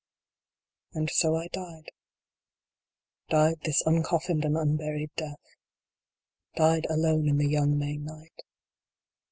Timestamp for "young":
7.47-7.77